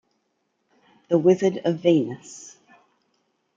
[1.09, 2.57] "The Wizard of Venus".